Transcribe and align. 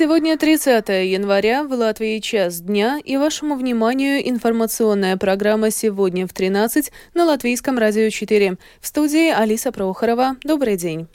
Сегодня 0.00 0.38
30 0.38 0.88
января, 0.88 1.62
в 1.62 1.74
Латвии 1.74 2.20
час 2.20 2.62
дня, 2.62 2.98
и 3.04 3.18
вашему 3.18 3.54
вниманию 3.54 4.26
информационная 4.26 5.18
программа 5.18 5.70
«Сегодня 5.70 6.26
в 6.26 6.32
13» 6.32 6.90
на 7.12 7.26
Латвийском 7.26 7.76
радио 7.76 8.08
4. 8.08 8.56
В 8.80 8.86
студии 8.86 9.28
Алиса 9.30 9.72
Прохорова. 9.72 10.36
Добрый 10.42 10.78
день. 10.78 11.06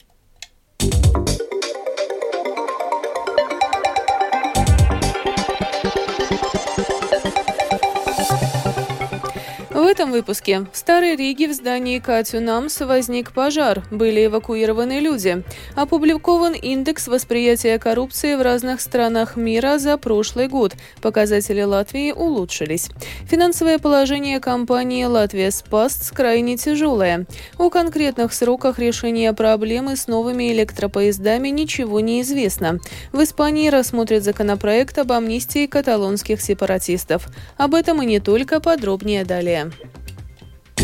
В 9.85 9.87
этом 9.87 10.11
выпуске. 10.11 10.65
В 10.73 10.77
Старой 10.77 11.15
Риге 11.15 11.47
в 11.47 11.53
здании 11.53 11.99
Катю 11.99 12.41
Намс 12.41 12.81
возник 12.81 13.31
пожар. 13.31 13.83
Были 13.91 14.25
эвакуированы 14.25 14.99
люди. 14.99 15.43
Опубликован 15.75 16.53
индекс 16.53 17.07
восприятия 17.07 17.77
коррупции 17.77 18.33
в 18.33 18.41
разных 18.41 18.81
странах 18.81 19.35
мира 19.35 19.77
за 19.77 19.99
прошлый 19.99 20.47
год. 20.47 20.73
Показатели 21.03 21.61
Латвии 21.61 22.11
улучшились. 22.11 22.89
Финансовое 23.29 23.77
положение 23.77 24.39
компании 24.39 25.05
«Латвия 25.05 25.51
Спаст» 25.51 26.15
крайне 26.15 26.57
тяжелое. 26.57 27.27
О 27.59 27.69
конкретных 27.69 28.33
сроках 28.33 28.79
решения 28.79 29.33
проблемы 29.33 29.97
с 29.97 30.07
новыми 30.07 30.51
электропоездами 30.51 31.49
ничего 31.49 31.99
не 31.99 32.23
известно. 32.23 32.79
В 33.11 33.21
Испании 33.21 33.69
рассмотрят 33.69 34.23
законопроект 34.23 34.97
об 34.97 35.11
амнистии 35.11 35.67
каталонских 35.67 36.41
сепаратистов. 36.41 37.27
Об 37.57 37.75
этом 37.75 38.01
и 38.01 38.07
не 38.07 38.19
только, 38.19 38.59
подробнее 38.59 39.23
далее. 39.25 39.71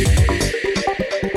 Yeah. 0.04 1.31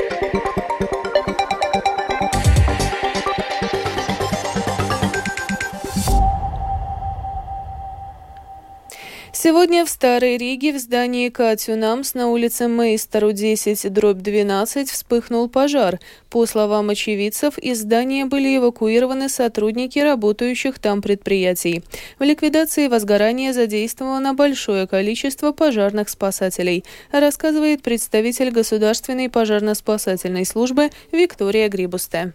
Сегодня 9.45 9.85
в 9.85 9.89
Старой 9.89 10.37
Риге 10.37 10.73
в 10.73 10.79
здании 10.79 11.29
Катюнамс 11.29 12.15
на 12.15 12.29
улице 12.29 12.67
Мейстеру 12.67 13.31
10, 13.31 13.93
дробь 13.93 14.17
12, 14.17 14.89
вспыхнул 14.89 15.47
пожар. 15.49 15.99
По 16.31 16.47
словам 16.47 16.89
очевидцев, 16.89 17.59
из 17.59 17.81
здания 17.81 18.25
были 18.25 18.57
эвакуированы 18.57 19.29
сотрудники 19.29 19.99
работающих 19.99 20.79
там 20.79 21.03
предприятий. 21.03 21.83
В 22.17 22.23
ликвидации 22.23 22.87
возгорания 22.87 23.53
задействовано 23.53 24.33
большое 24.33 24.87
количество 24.87 25.51
пожарных 25.51 26.09
спасателей, 26.09 26.83
рассказывает 27.11 27.83
представитель 27.83 28.49
Государственной 28.49 29.29
пожарно-спасательной 29.29 30.47
службы 30.47 30.89
Виктория 31.11 31.69
Грибусте. 31.69 32.33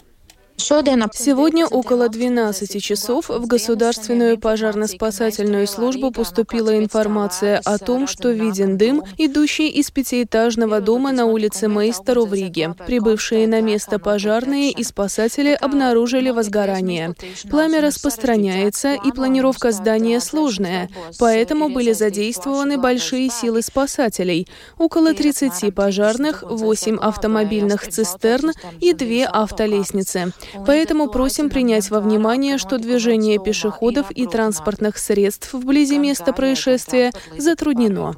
Сегодня 0.60 1.66
около 1.66 2.08
12 2.08 2.82
часов 2.82 3.28
в 3.28 3.46
Государственную 3.46 4.38
пожарно-спасательную 4.38 5.66
службу 5.66 6.10
поступила 6.10 6.76
информация 6.76 7.60
о 7.64 7.78
том, 7.78 8.06
что 8.06 8.30
виден 8.30 8.76
дым, 8.76 9.02
идущий 9.16 9.68
из 9.68 9.90
пятиэтажного 9.90 10.80
дома 10.80 11.12
на 11.12 11.24
улице 11.24 11.68
Мейстеру 11.68 12.26
в 12.26 12.34
Риге. 12.34 12.74
Прибывшие 12.86 13.48
на 13.48 13.62
место 13.62 13.98
пожарные 13.98 14.70
и 14.70 14.84
спасатели 14.84 15.56
обнаружили 15.58 16.30
возгорание. 16.30 17.14
Пламя 17.48 17.80
распространяется, 17.80 18.94
и 18.94 19.12
планировка 19.12 19.72
здания 19.72 20.20
сложная, 20.20 20.90
поэтому 21.18 21.70
были 21.70 21.92
задействованы 21.92 22.76
большие 22.76 23.30
силы 23.30 23.62
спасателей. 23.62 24.46
Около 24.78 25.14
30 25.14 25.74
пожарных, 25.74 26.42
8 26.42 26.96
автомобильных 26.98 27.88
цистерн 27.88 28.52
и 28.80 28.92
2 28.92 29.26
автолестницы. 29.26 30.32
Поэтому 30.66 31.08
просим 31.08 31.50
принять 31.50 31.90
во 31.90 32.00
внимание, 32.00 32.58
что 32.58 32.78
движение 32.78 33.38
пешеходов 33.38 34.10
и 34.10 34.26
транспортных 34.26 34.98
средств 34.98 35.52
вблизи 35.52 35.98
места 35.98 36.32
происшествия 36.32 37.12
затруднено. 37.36 38.14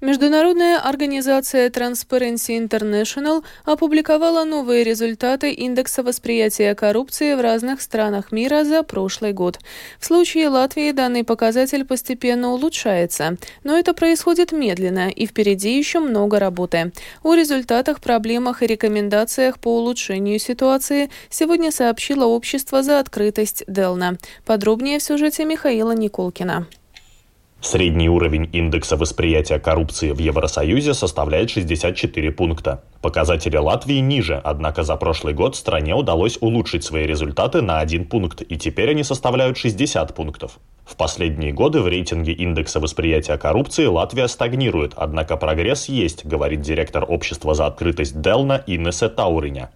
Международная 0.00 0.78
организация 0.78 1.68
Transparency 1.70 2.58
International 2.58 3.44
опубликовала 3.64 4.44
новые 4.44 4.84
результаты 4.84 5.50
индекса 5.50 6.02
восприятия 6.02 6.74
коррупции 6.74 7.34
в 7.34 7.40
разных 7.40 7.80
странах 7.80 8.30
мира 8.30 8.64
за 8.64 8.82
прошлый 8.82 9.32
год. 9.32 9.58
В 9.98 10.06
случае 10.06 10.48
Латвии 10.48 10.92
данный 10.92 11.24
показатель 11.24 11.84
постепенно 11.84 12.52
улучшается, 12.52 13.36
но 13.64 13.76
это 13.76 13.92
происходит 13.92 14.52
медленно 14.52 15.10
и 15.10 15.26
впереди 15.26 15.76
еще 15.76 15.98
много 15.98 16.38
работы. 16.38 16.92
О 17.22 17.34
результатах, 17.34 18.00
проблемах 18.00 18.62
и 18.62 18.66
рекомендациях 18.66 19.58
по 19.58 19.76
улучшению 19.76 20.38
ситуации 20.38 21.10
сегодня 21.28 21.72
сообщило 21.72 22.24
Общество 22.24 22.82
за 22.82 23.00
открытость 23.00 23.64
Делна. 23.66 24.16
Подробнее 24.46 24.98
в 24.98 25.02
сюжете 25.02 25.44
Михаила 25.44 25.92
Николкина. 25.92 26.66
Средний 27.60 28.08
уровень 28.08 28.48
индекса 28.52 28.96
восприятия 28.96 29.58
коррупции 29.58 30.12
в 30.12 30.20
Евросоюзе 30.20 30.94
составляет 30.94 31.50
64 31.50 32.30
пункта. 32.30 32.84
Показатели 33.02 33.56
Латвии 33.56 33.98
ниже, 33.98 34.40
однако 34.44 34.84
за 34.84 34.94
прошлый 34.94 35.34
год 35.34 35.56
стране 35.56 35.92
удалось 35.94 36.38
улучшить 36.40 36.84
свои 36.84 37.04
результаты 37.04 37.60
на 37.60 37.80
один 37.80 38.04
пункт, 38.04 38.42
и 38.42 38.56
теперь 38.56 38.90
они 38.90 39.02
составляют 39.02 39.56
60 39.56 40.14
пунктов. 40.14 40.60
В 40.86 40.94
последние 40.94 41.52
годы 41.52 41.80
в 41.80 41.88
рейтинге 41.88 42.32
индекса 42.32 42.78
восприятия 42.78 43.36
коррупции 43.36 43.86
Латвия 43.86 44.28
стагнирует, 44.28 44.92
однако 44.94 45.36
прогресс 45.36 45.88
есть, 45.88 46.24
говорит 46.24 46.60
директор 46.60 47.04
общества 47.06 47.54
за 47.54 47.66
открытость 47.66 48.20
Делна 48.20 48.62
Иннесе 48.68 49.08
Тауриня. 49.08 49.70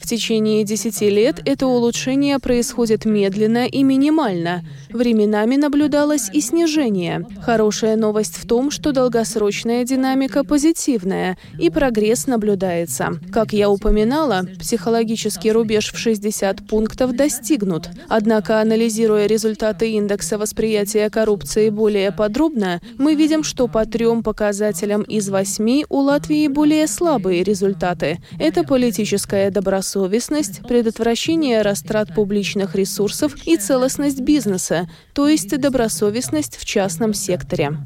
В 0.00 0.06
течение 0.06 0.64
десяти 0.64 1.08
лет 1.08 1.40
это 1.44 1.66
улучшение 1.68 2.40
происходит 2.40 3.04
медленно 3.04 3.66
и 3.66 3.84
минимально. 3.84 4.64
Временами 4.90 5.54
наблюдалось 5.54 6.28
и 6.32 6.40
снижение. 6.40 7.24
Хорошая 7.40 7.96
новость 7.96 8.36
в 8.36 8.46
том, 8.48 8.72
что 8.72 8.90
долгосрочная 8.90 9.84
динамика 9.84 10.42
позитивная, 10.42 11.38
и 11.58 11.70
прогресс 11.70 12.26
наблюдается. 12.26 13.20
Как 13.32 13.52
я 13.52 13.70
упоминала, 13.70 14.42
психологический 14.58 15.52
рубеж 15.52 15.92
в 15.92 15.98
60 15.98 16.66
пунктов 16.66 17.14
достигнут. 17.14 17.88
Однако, 18.08 18.60
анализируя 18.60 19.26
результаты 19.26 19.92
индекса 19.92 20.36
восприятия 20.36 21.08
коррупции 21.10 21.70
более 21.70 22.10
подробно, 22.10 22.80
мы 22.98 23.14
видим, 23.14 23.44
что 23.44 23.68
по 23.68 23.86
трем 23.86 24.24
показателям 24.24 25.02
из 25.02 25.28
восьми 25.28 25.86
у 25.88 26.00
Латвии 26.00 26.48
более 26.48 26.88
слабые 26.88 27.44
результаты. 27.44 28.18
Это 28.38 28.63
политическая 28.64 29.50
добросовестность, 29.50 30.62
предотвращение 30.66 31.62
растрат 31.62 32.14
публичных 32.14 32.74
ресурсов 32.74 33.34
и 33.46 33.56
целостность 33.56 34.20
бизнеса, 34.20 34.88
то 35.12 35.28
есть 35.28 35.58
добросовестность 35.58 36.56
в 36.56 36.64
частном 36.64 37.14
секторе. 37.14 37.78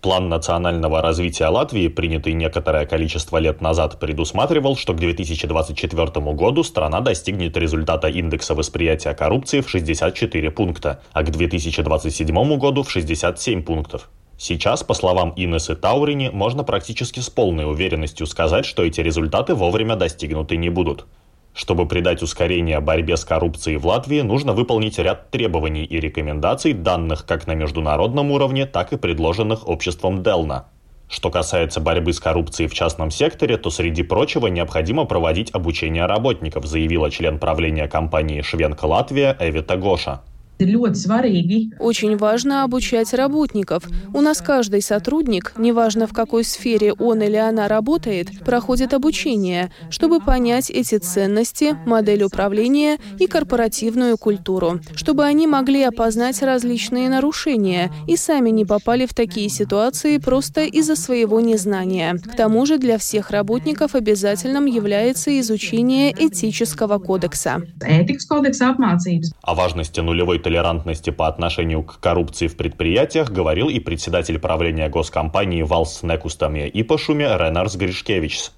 План 0.00 0.30
национального 0.30 1.02
развития 1.02 1.48
Латвии, 1.48 1.88
принятый 1.88 2.32
некоторое 2.32 2.86
количество 2.86 3.36
лет 3.36 3.60
назад, 3.60 4.00
предусматривал, 4.00 4.76
что 4.76 4.94
к 4.94 4.96
2024 4.96 6.06
году 6.34 6.64
страна 6.64 7.00
достигнет 7.00 7.56
результата 7.58 8.08
индекса 8.08 8.54
восприятия 8.54 9.12
коррупции 9.12 9.60
в 9.60 9.68
64 9.68 10.50
пункта, 10.50 11.02
а 11.12 11.22
к 11.22 11.30
2027 11.30 12.58
году 12.58 12.82
в 12.82 12.90
67 12.90 13.62
пунктов. 13.62 14.08
Сейчас, 14.42 14.82
по 14.82 14.94
словам 14.94 15.34
Инессы 15.36 15.76
Таурини, 15.76 16.30
можно 16.32 16.64
практически 16.64 17.20
с 17.20 17.28
полной 17.28 17.70
уверенностью 17.70 18.26
сказать, 18.26 18.64
что 18.64 18.82
эти 18.82 19.02
результаты 19.02 19.54
вовремя 19.54 19.96
достигнуты 19.96 20.56
не 20.56 20.70
будут. 20.70 21.04
Чтобы 21.52 21.86
придать 21.86 22.22
ускорение 22.22 22.80
борьбе 22.80 23.18
с 23.18 23.26
коррупцией 23.26 23.76
в 23.76 23.86
Латвии, 23.86 24.22
нужно 24.22 24.54
выполнить 24.54 24.98
ряд 24.98 25.30
требований 25.30 25.84
и 25.84 26.00
рекомендаций, 26.00 26.72
данных 26.72 27.26
как 27.26 27.46
на 27.46 27.54
международном 27.54 28.30
уровне, 28.30 28.64
так 28.64 28.94
и 28.94 28.96
предложенных 28.96 29.68
обществом 29.68 30.22
Делна. 30.22 30.68
Что 31.06 31.28
касается 31.28 31.80
борьбы 31.80 32.14
с 32.14 32.18
коррупцией 32.18 32.70
в 32.70 32.72
частном 32.72 33.10
секторе, 33.10 33.58
то 33.58 33.68
среди 33.68 34.02
прочего 34.02 34.46
необходимо 34.46 35.04
проводить 35.04 35.54
обучение 35.54 36.06
работников, 36.06 36.64
заявила 36.64 37.10
член 37.10 37.38
правления 37.38 37.88
компании 37.88 38.40
«Швенка 38.40 38.86
Латвия» 38.86 39.36
Эвита 39.38 39.76
Гоша. 39.76 40.22
Очень 41.78 42.16
важно 42.16 42.64
обучать 42.64 43.14
работников. 43.14 43.84
У 44.12 44.20
нас 44.20 44.40
каждый 44.40 44.82
сотрудник, 44.82 45.54
неважно 45.56 46.06
в 46.06 46.12
какой 46.12 46.44
сфере 46.44 46.92
он 46.92 47.22
или 47.22 47.36
она 47.36 47.68
работает, 47.68 48.28
проходит 48.44 48.94
обучение, 48.94 49.72
чтобы 49.90 50.20
понять 50.20 50.70
эти 50.70 50.98
ценности, 50.98 51.76
модель 51.86 52.22
управления 52.22 52.98
и 53.18 53.26
корпоративную 53.26 54.18
культуру, 54.18 54.80
чтобы 54.94 55.24
они 55.24 55.46
могли 55.46 55.82
опознать 55.82 56.42
различные 56.42 57.08
нарушения 57.08 57.90
и 58.06 58.16
сами 58.16 58.50
не 58.50 58.64
попали 58.64 59.06
в 59.06 59.14
такие 59.14 59.48
ситуации 59.48 60.18
просто 60.18 60.62
из-за 60.62 60.96
своего 60.96 61.40
незнания. 61.40 62.14
К 62.14 62.36
тому 62.36 62.66
же 62.66 62.78
для 62.78 62.98
всех 62.98 63.30
работников 63.30 63.94
обязательным 63.94 64.66
является 64.66 65.38
изучение 65.40 66.12
этического 66.12 66.98
кодекса. 66.98 67.62
О 69.42 69.54
важности 69.54 70.00
нулевой 70.00 70.38
толерантности 70.50 71.10
по 71.10 71.28
отношению 71.28 71.84
к 71.84 72.00
коррупции 72.00 72.48
в 72.48 72.56
предприятиях 72.56 73.30
говорил 73.30 73.68
и 73.68 73.78
председатель 73.78 74.40
правления 74.40 74.88
госкомпании 74.88 75.62
«Валс 75.62 76.02
Некустамия» 76.02 76.66
и 76.66 76.82
Пашуме 76.82 77.26
Ренарс 77.38 77.76
Гришкевичс. 77.76 78.52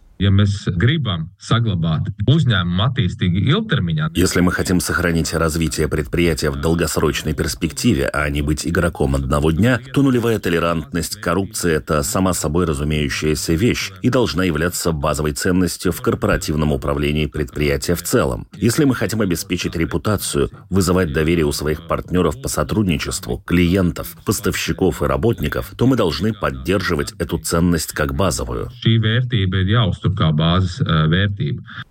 Если 4.14 4.40
мы 4.40 4.52
хотим 4.52 4.80
сохранить 4.80 5.34
развитие 5.34 5.88
предприятия 5.88 6.50
в 6.50 6.60
долгосрочной 6.60 7.34
перспективе, 7.34 8.08
а 8.12 8.28
не 8.28 8.42
быть 8.42 8.66
игроком 8.66 9.14
одного 9.14 9.50
дня, 9.50 9.80
то 9.92 10.02
нулевая 10.02 10.38
толерантность 10.38 11.16
к 11.16 11.20
коррупции– 11.22 11.72
это 11.74 12.02
сама 12.02 12.32
собой 12.34 12.66
разумеющаяся 12.66 13.54
вещь 13.54 13.92
и 14.02 14.10
должна 14.10 14.44
являться 14.44 14.92
базовой 14.92 15.32
ценностью 15.32 15.92
в 15.92 16.00
корпоративном 16.02 16.72
управлении 16.72 17.26
предприятия 17.26 17.94
в 17.94 18.02
целом. 18.02 18.46
Если 18.56 18.84
мы 18.84 18.94
хотим 18.94 19.20
обеспечить 19.20 19.76
репутацию, 19.76 20.50
вызывать 20.70 21.12
доверие 21.12 21.46
у 21.46 21.52
своих 21.52 21.86
партнеров 21.88 22.40
по 22.40 22.48
сотрудничеству, 22.48 23.38
клиентов, 23.38 24.16
поставщиков 24.24 25.02
и 25.02 25.06
работников, 25.06 25.72
то 25.76 25.86
мы 25.86 25.96
должны 25.96 26.32
поддерживать 26.32 27.12
эту 27.18 27.38
ценность 27.38 27.92
как 27.92 28.14
базовую. 28.14 28.70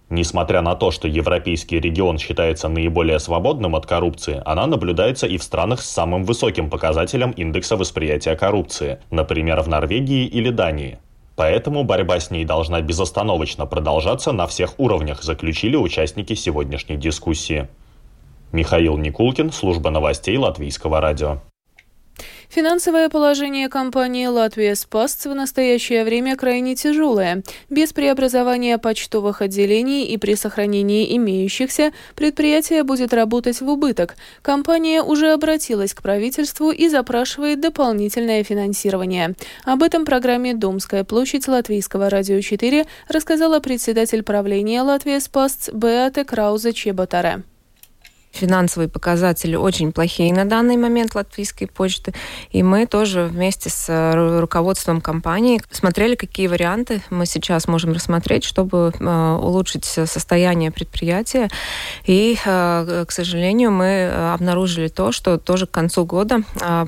Несмотря 0.10 0.62
на 0.62 0.76
то, 0.76 0.92
что 0.92 1.08
европейский 1.08 1.80
регион 1.80 2.18
считается 2.18 2.68
наиболее 2.68 3.20
свободным 3.20 3.76
от 3.76 3.86
коррупции, 3.86 4.42
она 4.46 4.68
наблюдается 4.68 5.26
и 5.26 5.38
в 5.38 5.44
странах 5.44 5.82
с 5.82 5.90
самым 5.90 6.26
высоким 6.26 6.70
показателем 6.70 7.32
индекса 7.32 7.78
восприятия 7.78 8.36
коррупции, 8.36 9.00
например, 9.10 9.62
в 9.62 9.68
Норвегии 9.68 10.26
или 10.26 10.50
Дании. 10.50 11.00
Поэтому 11.36 11.84
борьба 11.84 12.20
с 12.20 12.30
ней 12.30 12.46
должна 12.46 12.82
безостановочно 12.82 13.66
продолжаться 13.66 14.32
на 14.32 14.48
всех 14.48 14.80
уровнях, 14.80 15.24
заключили 15.24 15.76
участники 15.76 16.34
сегодняшней 16.34 16.98
дискуссии. 16.98 17.68
Михаил 18.52 18.98
Никулкин, 18.98 19.52
служба 19.52 19.92
новостей 19.92 20.38
Латвийского 20.38 21.00
радио. 21.00 21.40
Финансовое 22.52 23.08
положение 23.08 23.70
компании 23.70 24.26
«Латвия 24.26 24.76
Спасц» 24.76 25.26
в 25.26 25.34
настоящее 25.34 26.04
время 26.04 26.36
крайне 26.36 26.76
тяжелое. 26.76 27.44
Без 27.70 27.94
преобразования 27.94 28.78
почтовых 28.78 29.42
отделений 29.42 30.04
и 30.04 30.18
при 30.18 30.36
сохранении 30.36 31.16
имеющихся 31.16 31.94
предприятие 32.14 32.84
будет 32.84 33.14
работать 33.14 33.62
в 33.62 33.70
убыток. 33.70 34.18
Компания 34.42 35.02
уже 35.02 35.32
обратилась 35.32 35.94
к 35.94 36.02
правительству 36.02 36.72
и 36.72 36.90
запрашивает 36.90 37.62
дополнительное 37.62 38.44
финансирование. 38.44 39.34
Об 39.64 39.82
этом 39.82 40.04
программе 40.04 40.54
«Домская 40.54 41.06
площадь» 41.06 41.48
Латвийского 41.48 42.10
радио 42.10 42.42
4 42.42 42.86
рассказала 43.08 43.62
председатель 43.62 44.24
правления 44.24 44.82
«Латвия 44.82 45.22
Спасц» 45.22 45.70
Беате 45.72 46.26
Крауза 46.26 46.74
Чеботаре 46.74 47.44
финансовые 48.32 48.90
показатели 48.90 49.56
очень 49.56 49.92
плохие 49.92 50.34
на 50.34 50.46
данный 50.46 50.78
момент 50.78 51.16
латвийской 51.16 51.66
почты. 51.66 52.14
И 52.52 52.64
мы 52.64 52.86
тоже 52.86 53.26
вместе 53.26 53.70
с 53.70 53.88
э, 53.90 54.40
руководством 54.40 55.02
компании 55.02 55.62
смотрели, 55.70 56.16
какие 56.16 56.48
варианты 56.48 57.02
мы 57.10 57.26
сейчас 57.26 57.68
можем 57.68 57.94
рассмотреть, 57.94 58.44
чтобы 58.44 58.94
э, 58.98 59.38
улучшить 59.42 59.86
состояние 59.86 60.72
предприятия. 60.72 61.50
И, 62.06 62.38
э, 62.44 63.06
к 63.08 63.12
сожалению, 63.12 63.72
мы 63.72 64.32
обнаружили 64.34 64.88
то, 64.88 65.12
что 65.12 65.38
тоже 65.38 65.68
к 65.68 65.72
концу 65.72 66.06
года 66.06 66.42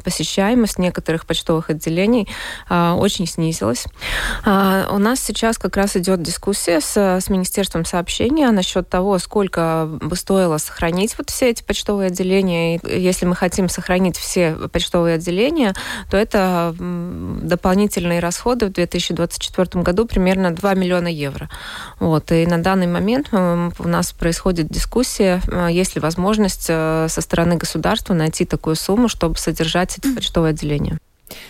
посещаемость 0.04 0.80
некоторых 0.80 1.26
почтовых 1.26 1.70
отделений 1.70 2.28
очень 2.70 3.28
снизилась. 3.28 3.86
У 4.46 4.98
нас 4.98 5.20
сейчас 5.20 5.58
как 5.58 5.78
раз 5.78 5.96
идет 5.96 6.22
дискуссия 6.22 6.80
с, 6.82 6.96
с 6.98 7.30
Министерством 7.30 7.86
сообщения 7.86 8.50
насчет 8.52 8.90
того, 8.90 9.18
сколько 9.20 9.88
бы 10.02 10.16
стоило 10.16 10.58
сохранить 10.58 11.18
вот 11.18 11.30
все 11.34 11.50
эти 11.50 11.64
почтовые 11.64 12.08
отделения. 12.08 12.78
И 12.78 13.02
если 13.02 13.26
мы 13.26 13.36
хотим 13.36 13.68
сохранить 13.70 14.18
все 14.18 14.56
почтовые 14.72 15.16
отделения, 15.16 15.74
то 16.10 16.18
это 16.18 16.76
дополнительные 16.78 18.20
расходы 18.20 18.68
в 18.68 18.72
2024 18.72 19.84
году 19.84 20.06
примерно 20.06 20.52
2 20.52 20.74
миллиона 20.76 21.08
евро. 21.08 21.50
Вот. 22.00 22.32
И 22.32 22.46
на 22.46 22.60
данный 22.62 22.88
момент 22.88 23.34
у 23.34 23.88
нас 23.88 24.12
происходит 24.12 24.68
дискуссия, 24.68 25.42
э, 25.48 25.70
есть 25.72 25.96
ли 25.96 26.02
возможность 26.02 26.68
э, 26.70 27.08
со 27.10 27.22
стороны 27.22 27.56
государства 27.56 28.14
найти 28.14 28.46
такую 28.46 28.76
сумму, 28.76 29.08
чтобы 29.10 29.38
содержать 29.38 29.98
эти 29.98 30.14
почтовые 30.14 30.52
отделения. 30.52 31.00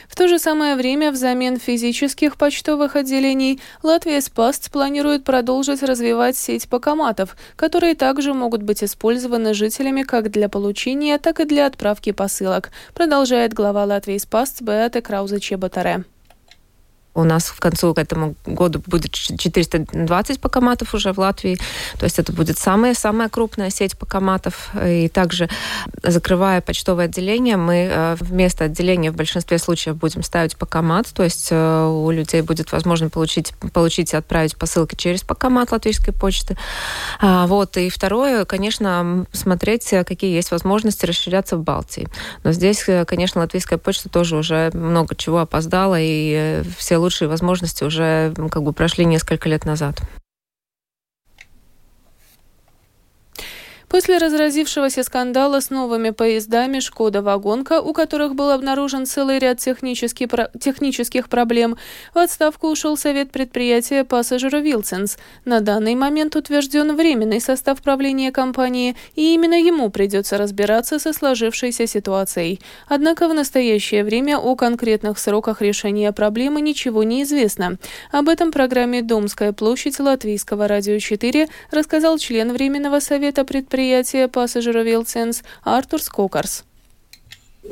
В 0.07 0.15
то 0.15 0.27
же 0.27 0.39
самое 0.39 0.75
время 0.75 1.11
взамен 1.11 1.57
физических 1.57 2.37
почтовых 2.37 2.95
отделений 2.95 3.59
Латвия 3.81 4.21
Спаст 4.21 4.71
планирует 4.71 5.23
продолжить 5.23 5.83
развивать 5.83 6.37
сеть 6.37 6.69
покоматов, 6.69 7.35
которые 7.55 7.95
также 7.95 8.33
могут 8.33 8.63
быть 8.63 8.83
использованы 8.83 9.53
жителями 9.53 10.03
как 10.03 10.29
для 10.31 10.49
получения, 10.49 11.17
так 11.17 11.39
и 11.39 11.45
для 11.45 11.65
отправки 11.65 12.11
посылок, 12.11 12.71
продолжает 12.93 13.53
глава 13.53 13.85
Латвии 13.85 14.17
Спаст 14.17 14.61
Беате 14.61 15.01
Крауза 15.01 15.39
Чеботаре. 15.39 16.03
У 17.15 17.23
нас 17.23 17.51
к 17.51 17.59
концу 17.59 17.93
к 17.93 17.99
этому 17.99 18.35
году 18.45 18.81
будет 18.87 19.11
420 19.11 20.39
покоматов 20.39 20.93
уже 20.93 21.13
в 21.13 21.19
Латвии. 21.19 21.59
То 21.99 22.05
есть 22.05 22.17
это 22.17 22.33
будет 22.33 22.57
самая-самая 22.57 23.29
крупная 23.29 23.69
сеть 23.69 23.97
покоматов. 23.97 24.71
И 24.83 25.07
также, 25.09 25.47
закрывая 26.01 26.61
почтовое 26.61 27.05
отделение, 27.05 27.57
мы 27.57 27.87
э, 27.91 28.15
вместо 28.19 28.65
отделения 28.65 29.11
в 29.11 29.15
большинстве 29.15 29.59
случаев 29.59 29.95
будем 29.95 30.23
ставить 30.23 30.57
покомат. 30.57 31.07
То 31.13 31.23
есть 31.23 31.49
э, 31.51 31.85
у 31.85 32.09
людей 32.09 32.41
будет 32.41 32.71
возможно 32.71 33.09
получить, 33.09 33.53
получить 33.73 34.13
и 34.13 34.17
отправить 34.17 34.57
посылки 34.57 34.95
через 34.95 35.21
покомат 35.21 35.71
латвийской 35.71 36.13
почты. 36.13 36.57
А, 37.19 37.45
вот. 37.45 37.77
И 37.77 37.89
второе, 37.89 38.45
конечно, 38.45 39.25
смотреть, 39.33 39.87
какие 40.07 40.33
есть 40.33 40.49
возможности 40.49 41.05
расширяться 41.05 41.57
в 41.57 41.63
Балтии. 41.63 42.07
Но 42.43 42.53
здесь, 42.53 42.85
э, 42.87 43.05
конечно, 43.05 43.41
латвийская 43.41 43.77
почта 43.77 44.09
тоже 44.09 44.35
уже 44.35 44.71
много 44.73 45.15
чего 45.15 45.39
опоздала, 45.39 45.97
и 45.99 46.63
все 46.77 47.02
лучшие 47.03 47.27
возможности 47.27 47.83
уже 47.83 48.33
как 48.51 48.63
бы 48.63 48.73
прошли 48.73 49.05
несколько 49.05 49.49
лет 49.49 49.65
назад. 49.65 50.01
После 53.93 54.17
разразившегося 54.17 55.03
скандала 55.03 55.59
с 55.59 55.69
новыми 55.69 56.09
поездами 56.09 56.79
«Шкода 56.79 57.21
Вагонка», 57.21 57.79
у 57.79 57.93
которых 57.93 58.33
был 58.33 58.49
обнаружен 58.49 59.05
целый 59.05 59.37
ряд 59.37 59.59
технически, 59.59 60.25
про, 60.25 60.49
технических 60.59 61.29
проблем, 61.29 61.77
в 62.11 62.17
отставку 62.17 62.69
ушел 62.69 62.97
совет 62.97 63.29
предприятия 63.29 64.03
«Пассажира 64.03 64.57
Вилсенс». 64.57 65.19
На 65.45 65.59
данный 65.59 65.93
момент 65.93 66.35
утвержден 66.35 66.95
временный 66.95 67.39
состав 67.39 67.83
правления 67.83 68.31
компании, 68.31 68.95
и 69.13 69.35
именно 69.35 69.61
ему 69.61 69.91
придется 69.91 70.39
разбираться 70.39 70.97
со 70.97 71.13
сложившейся 71.13 71.85
ситуацией. 71.85 72.61
Однако 72.87 73.27
в 73.27 73.35
настоящее 73.35 74.03
время 74.03 74.39
о 74.39 74.55
конкретных 74.55 75.19
сроках 75.19 75.61
решения 75.61 76.11
проблемы 76.11 76.61
ничего 76.61 77.03
не 77.03 77.21
известно. 77.21 77.77
Об 78.11 78.27
этом 78.27 78.51
программе 78.51 79.03
«Домская 79.03 79.53
площадь» 79.53 79.99
Латвийского 79.99 80.67
радио 80.67 80.97
4 80.97 81.47
рассказал 81.69 82.17
член 82.17 82.53
Временного 82.53 82.99
совета 82.99 83.45
предприятия 83.45 83.82
предприятия 83.83 84.29
Пассажировилсенс 84.29 85.43
Артур 85.61 86.01
Скокарс. 86.01 86.63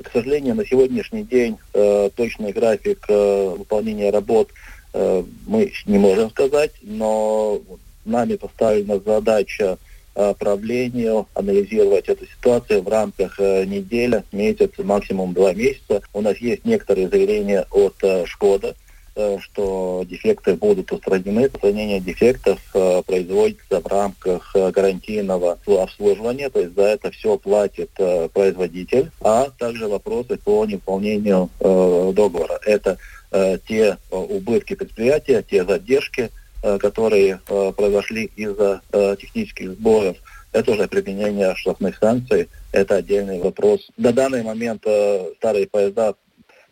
К 0.03 0.11
сожалению, 0.11 0.55
на 0.55 0.65
сегодняшний 0.65 1.23
день 1.23 1.57
э, 1.73 2.09
точный 2.13 2.51
график 2.51 3.05
э, 3.07 3.55
выполнения 3.57 4.09
работ 4.09 4.49
э, 4.93 5.23
мы 5.47 5.71
не 5.85 5.97
можем 5.97 6.29
сказать, 6.29 6.71
но 6.81 7.61
нами 8.03 8.35
поставлена 8.35 8.99
задача 8.99 9.77
правлению 10.13 11.27
анализировать 11.33 12.09
эту 12.09 12.25
ситуацию 12.25 12.81
в 12.81 12.89
рамках 12.89 13.39
э, 13.39 13.63
недели, 13.63 14.25
месяц, 14.33 14.71
максимум 14.79 15.33
два 15.33 15.53
месяца. 15.53 16.01
У 16.11 16.19
нас 16.19 16.35
есть 16.39 16.65
некоторые 16.65 17.07
заявления 17.07 17.65
от 17.71 17.95
э, 18.03 18.25
Шкода, 18.25 18.75
что 19.15 20.03
дефекты 20.07 20.55
будут 20.55 20.91
устранены. 20.91 21.47
Устранение 21.47 21.99
дефектов 21.99 22.59
э, 22.73 23.01
производится 23.05 23.81
в 23.81 23.87
рамках 23.87 24.51
э, 24.55 24.71
гарантийного 24.71 25.57
обслуживания, 25.67 26.49
то 26.49 26.59
есть 26.59 26.75
за 26.75 26.83
это 26.83 27.11
все 27.11 27.37
платит 27.37 27.91
производитель, 28.33 29.11
а 29.19 29.49
также 29.57 29.87
вопросы 29.87 30.37
по 30.37 30.65
неполнению 30.65 31.49
договора. 31.59 32.59
Это 32.65 32.97
те 33.67 33.97
убытки 34.09 34.75
предприятия, 34.75 35.43
те 35.43 35.63
задержки, 35.63 36.29
которые 36.61 37.39
произошли 37.45 38.29
из-за 38.35 38.81
технических 39.19 39.71
сбоев. 39.71 40.17
Это 40.51 40.71
уже 40.71 40.87
применение 40.87 41.55
штрафных 41.55 41.97
санкций, 41.97 42.49
это 42.71 42.95
отдельный 42.95 43.39
вопрос. 43.39 43.89
На 43.97 44.11
данный 44.11 44.43
момент 44.43 44.85
старые 45.37 45.67
поезда 45.67 46.15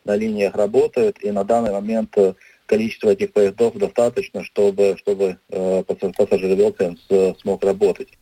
на 0.05 0.15
линиях 0.15 0.55
работают, 0.55 1.17
и 1.23 1.31
на 1.31 1.43
данный 1.43 1.71
момент 1.71 2.17
э, 2.17 2.33
количество 2.65 3.09
этих 3.09 3.33
поездов 3.33 3.75
достаточно, 3.75 4.43
чтобы, 4.43 4.95
чтобы 4.97 5.37
э, 5.49 5.83
пассажир 5.83 6.55
смог 7.41 7.63
работать. 7.63 8.18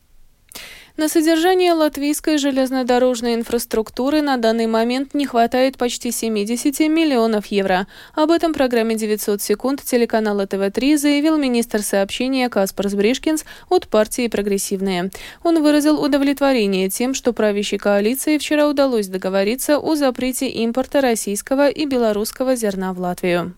На 0.98 1.08
содержание 1.08 1.74
латвийской 1.74 2.38
железнодорожной 2.38 3.36
инфраструктуры 3.36 4.20
на 4.20 4.36
данный 4.36 4.66
момент 4.66 5.14
не 5.14 5.26
хватает 5.26 5.78
почти 5.78 6.10
70 6.10 6.80
миллионов 6.90 7.46
евро. 7.46 7.86
Об 8.14 8.32
этом 8.32 8.52
программе 8.52 8.96
«900 8.96 9.40
секунд» 9.40 9.80
телеканала 9.84 10.44
ТВ-3 10.48 10.96
заявил 10.96 11.38
министр 11.38 11.82
сообщения 11.82 12.48
Каспар 12.48 12.88
Сбришкинс 12.88 13.44
от 13.68 13.86
партии 13.86 14.26
«Прогрессивные». 14.26 15.12
Он 15.44 15.62
выразил 15.62 16.02
удовлетворение 16.02 16.88
тем, 16.88 17.14
что 17.14 17.32
правящей 17.32 17.78
коалиции 17.78 18.36
вчера 18.36 18.66
удалось 18.66 19.06
договориться 19.06 19.78
о 19.78 19.94
запрете 19.94 20.48
импорта 20.48 21.00
российского 21.00 21.68
и 21.68 21.86
белорусского 21.86 22.56
зерна 22.56 22.92
в 22.92 22.98
Латвию. 22.98 23.54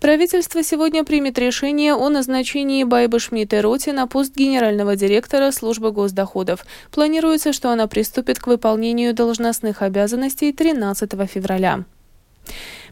Правительство 0.00 0.62
сегодня 0.62 1.04
примет 1.04 1.38
решение 1.38 1.94
о 1.94 2.10
назначении 2.10 2.84
Байбы 2.84 3.18
Шмидта 3.18 3.62
Роти 3.62 3.90
на 3.90 4.06
пост 4.06 4.36
генерального 4.36 4.94
директора 4.94 5.50
службы 5.52 5.90
госдоходов. 5.90 6.66
Планируется, 6.90 7.52
что 7.52 7.70
она 7.70 7.86
приступит 7.86 8.38
к 8.38 8.46
выполнению 8.46 9.14
должностных 9.14 9.80
обязанностей 9.80 10.52
13 10.52 11.10
февраля. 11.30 11.84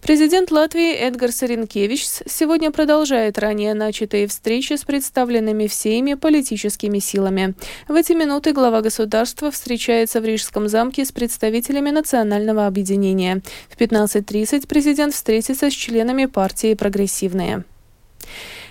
Президент 0.05 0.51
Латвии 0.51 0.93
Эдгар 0.93 1.33
Саренкевич 1.33 2.05
сегодня 2.27 2.71
продолжает 2.71 3.39
ранее 3.39 3.73
начатые 3.73 4.27
встречи 4.27 4.75
с 4.75 4.85
представленными 4.85 5.67
всеми 5.67 6.13
политическими 6.13 6.99
силами. 6.99 7.55
В 7.89 7.95
эти 7.95 8.13
минуты 8.13 8.53
глава 8.53 8.83
государства 8.83 9.51
встречается 9.51 10.21
в 10.21 10.27
Рижском 10.27 10.69
замке 10.69 11.07
с 11.07 11.13
представителями 11.13 11.89
национального 11.89 12.67
объединения. 12.67 13.41
В 13.71 13.81
15.30 13.81 14.69
президент 14.69 15.15
встретится 15.15 15.71
с 15.71 15.73
членами 15.73 16.27
партии 16.27 16.75
«Прогрессивные». 16.75 17.65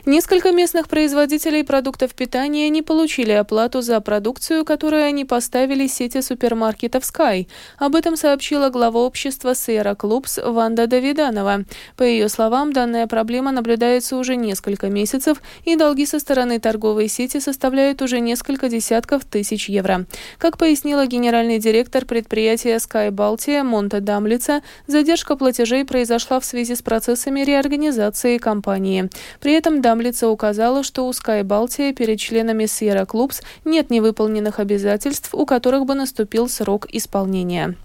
Несколько 0.05 0.51
местных 0.51 0.89
производителей 0.89 1.63
продуктов 1.63 2.13
питания 2.13 2.67
не 2.67 2.81
получили 2.81 3.31
оплату 3.31 3.79
за 3.79 4.01
продукцию, 4.01 4.65
которую 4.65 5.05
они 5.05 5.23
поставили 5.23 5.87
сети 5.87 6.21
супермаркетов 6.21 7.03
Sky. 7.03 7.47
Об 7.77 7.95
этом 7.95 8.17
сообщила 8.17 8.67
глава 8.67 8.99
общества 8.99 9.55
Сера 9.55 9.95
Клубс 9.95 10.39
Ванда 10.43 10.87
Давиданова. 10.87 11.63
По 11.95 12.03
ее 12.03 12.27
словам, 12.27 12.73
данная 12.73 13.07
проблема 13.07 13.53
наблюдается 13.53 14.17
уже 14.17 14.35
несколько 14.35 14.89
месяцев, 14.89 15.41
и 15.63 15.77
долги 15.77 16.05
со 16.05 16.19
стороны 16.19 16.59
торговой 16.59 17.07
сети 17.07 17.39
составляют 17.39 18.01
уже 18.01 18.19
несколько 18.19 18.67
десятков 18.67 19.23
тысяч 19.23 19.69
евро. 19.69 20.05
Как 20.37 20.57
пояснила 20.57 21.07
генеральный 21.07 21.59
директор 21.59 22.03
предприятия 22.03 22.75
Sky 22.75 23.09
Балтия 23.09 23.63
Монта 23.63 24.01
Дамлица, 24.01 24.63
задержка 24.85 25.37
платежей 25.37 25.85
произошла 25.85 26.41
в 26.41 26.45
связи 26.45 26.75
с 26.75 26.81
процессами 26.81 27.39
реорганизации 27.39 28.37
компании. 28.37 29.09
При 29.39 29.53
этом 29.53 29.81
Дамлица 29.81 29.92
указала, 30.27 30.83
что 30.83 31.07
у 31.07 31.11
Sky 31.11 31.43
Балтия 31.43 31.93
перед 31.93 32.19
членами 32.19 32.65
Sierra 32.65 33.05
Clubs 33.05 33.43
нет 33.65 33.89
невыполненных 33.89 34.59
обязательств, 34.59 35.33
у 35.33 35.45
которых 35.45 35.85
бы 35.85 35.95
наступил 35.95 36.49
срок 36.49 36.87
исполнения. 36.91 37.75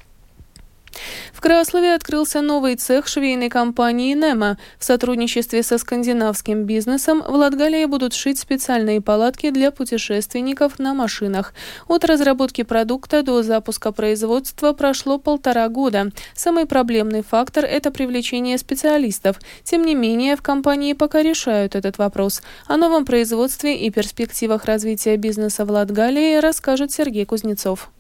В 1.33 1.41
Краслове 1.41 1.95
открылся 1.95 2.41
новый 2.41 2.77
цех 2.77 3.07
швейной 3.07 3.49
компании 3.49 4.15
«Немо». 4.15 4.59
В 4.79 4.85
сотрудничестве 4.85 5.63
со 5.63 5.79
скандинавским 5.79 6.65
бизнесом 6.65 7.23
в 7.23 7.35
Латгалии 7.35 7.85
будут 7.85 8.15
шить 8.15 8.39
специальные 8.39 9.01
палатки 9.01 9.51
для 9.51 9.71
путешественников 9.71 10.79
на 10.79 10.95
машинах. 10.95 11.55
От 11.87 12.05
разработки 12.05 12.63
продукта 12.63 13.23
до 13.23 13.43
запуска 13.43 13.93
производства 13.93 14.73
прошло 14.73 15.19
полтора 15.19 15.69
года. 15.69 16.11
Самый 16.35 16.67
проблемный 16.67 17.23
фактор– 17.23 17.65
это 17.67 17.91
привлечение 17.91 18.59
специалистов. 18.59 19.39
Тем 19.63 19.85
не 19.85 19.95
менее, 19.95 20.37
в 20.37 20.43
компании 20.43 20.93
пока 20.93 21.23
решают 21.23 21.75
этот 21.75 21.99
вопрос. 21.99 22.43
О 22.67 22.77
новом 22.77 23.05
производстве 23.05 23.77
и 23.77 23.91
перспективах 23.91 24.65
развития 24.65 25.17
бизнеса 25.17 25.65
в 25.65 25.71
Латгалии 25.71 26.37
расскажет 26.39 26.91
Сергей 26.93 27.25
Кузнецов. 27.25 27.91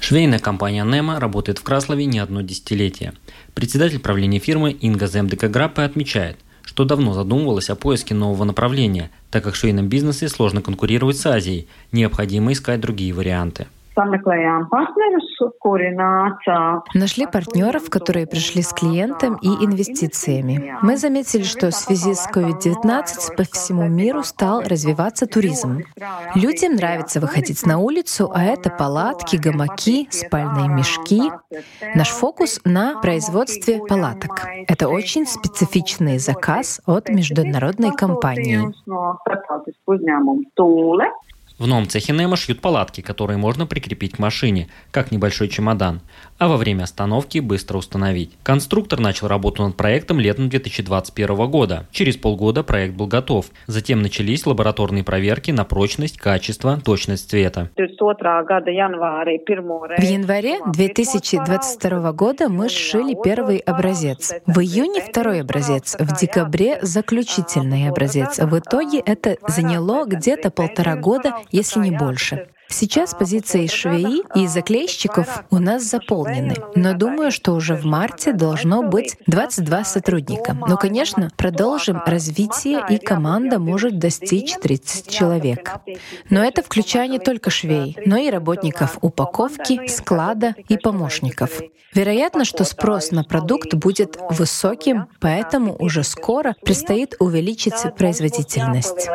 Швейная 0.00 0.38
компания 0.38 0.84
«Немо» 0.84 1.18
работает 1.18 1.58
в 1.58 1.62
Краслове 1.62 2.04
не 2.04 2.18
одно 2.18 2.42
десятилетие. 2.42 3.14
Председатель 3.54 3.98
правления 3.98 4.38
фирмы 4.38 4.72
Инга 4.72 5.06
Земдека 5.06 5.48
отмечает, 5.84 6.36
что 6.62 6.84
давно 6.84 7.14
задумывалась 7.14 7.70
о 7.70 7.76
поиске 7.76 8.14
нового 8.14 8.44
направления, 8.44 9.10
так 9.30 9.44
как 9.44 9.54
в 9.54 9.56
швейном 9.56 9.88
бизнесе 9.88 10.28
сложно 10.28 10.62
конкурировать 10.62 11.16
с 11.16 11.26
Азией, 11.26 11.68
необходимо 11.92 12.52
искать 12.52 12.80
другие 12.80 13.12
варианты. 13.12 13.66
Нашли 16.94 17.26
партнеров, 17.26 17.88
которые 17.88 18.26
пришли 18.26 18.60
с 18.60 18.72
клиентом 18.72 19.36
и 19.36 19.48
инвестициями. 19.48 20.76
Мы 20.82 20.98
заметили, 20.98 21.42
что 21.42 21.70
в 21.70 21.74
связи 21.74 22.12
с 22.12 22.28
COVID-19 22.28 23.36
по 23.36 23.42
всему 23.44 23.88
миру 23.88 24.22
стал 24.22 24.60
развиваться 24.60 25.26
туризм. 25.26 25.82
Людям 26.34 26.74
нравится 26.74 27.20
выходить 27.20 27.64
на 27.64 27.78
улицу, 27.78 28.30
а 28.34 28.44
это 28.44 28.68
палатки, 28.68 29.36
гамаки, 29.36 30.08
спальные 30.10 30.68
мешки. 30.68 31.32
Наш 31.94 32.10
фокус 32.10 32.60
на 32.64 33.00
производстве 33.00 33.80
палаток. 33.88 34.46
Это 34.68 34.88
очень 34.88 35.26
специфичный 35.26 36.18
заказ 36.18 36.82
от 36.84 37.08
международной 37.08 37.92
компании. 37.92 38.60
В 41.58 41.66
новом 41.66 41.88
цехе 41.88 42.12
Немо 42.12 42.36
шьют 42.36 42.60
палатки, 42.60 43.00
которые 43.00 43.38
можно 43.38 43.66
прикрепить 43.66 44.16
к 44.16 44.18
машине, 44.18 44.68
как 44.90 45.10
небольшой 45.10 45.48
чемодан 45.48 46.02
а 46.38 46.48
во 46.48 46.56
время 46.56 46.84
остановки 46.84 47.38
быстро 47.38 47.78
установить. 47.78 48.36
Конструктор 48.42 49.00
начал 49.00 49.28
работу 49.28 49.62
над 49.62 49.76
проектом 49.76 50.20
летом 50.20 50.48
2021 50.48 51.50
года. 51.50 51.86
Через 51.90 52.16
полгода 52.16 52.62
проект 52.62 52.94
был 52.94 53.06
готов. 53.06 53.46
Затем 53.66 54.02
начались 54.02 54.46
лабораторные 54.46 55.04
проверки 55.04 55.50
на 55.50 55.64
прочность, 55.64 56.18
качество, 56.18 56.78
точность 56.84 57.30
цвета. 57.30 57.70
В 57.76 57.80
январе 60.02 60.58
2022 60.66 62.12
года 62.12 62.48
мы 62.48 62.68
сшили 62.68 63.16
первый 63.22 63.58
образец. 63.58 64.34
В 64.46 64.60
июне 64.60 65.00
второй 65.00 65.40
образец. 65.40 65.96
В 65.98 66.18
декабре 66.18 66.78
заключительный 66.82 67.88
образец. 67.88 68.38
В 68.38 68.58
итоге 68.58 68.98
это 68.98 69.36
заняло 69.48 70.04
где-то 70.04 70.50
полтора 70.50 70.96
года, 70.96 71.36
если 71.50 71.80
не 71.80 71.90
больше. 71.90 72.48
Сейчас 72.68 73.14
позиции 73.14 73.66
швеи 73.68 74.22
и 74.34 74.46
заклейщиков 74.46 75.44
у 75.50 75.58
нас 75.58 75.84
заполнены, 75.84 76.56
но 76.74 76.94
думаю, 76.94 77.30
что 77.30 77.52
уже 77.52 77.74
в 77.74 77.84
марте 77.84 78.32
должно 78.32 78.82
быть 78.82 79.16
22 79.26 79.84
сотрудника. 79.84 80.56
Но, 80.66 80.76
конечно, 80.76 81.30
продолжим 81.36 82.02
развитие, 82.04 82.84
и 82.88 82.98
команда 82.98 83.58
может 83.58 83.98
достичь 83.98 84.54
30 84.54 85.08
человек. 85.08 85.70
Но 86.28 86.42
это 86.42 86.62
включая 86.62 87.08
не 87.08 87.18
только 87.18 87.50
швей, 87.50 87.96
но 88.04 88.16
и 88.16 88.30
работников 88.30 88.98
упаковки, 89.00 89.86
склада 89.86 90.54
и 90.68 90.76
помощников. 90.76 91.60
Вероятно, 91.94 92.44
что 92.44 92.64
спрос 92.64 93.10
на 93.12 93.22
продукт 93.24 93.74
будет 93.74 94.18
высоким, 94.30 95.06
поэтому 95.20 95.76
уже 95.78 96.02
скоро 96.02 96.54
предстоит 96.62 97.14
увеличить 97.20 97.74
производительность. 97.96 99.08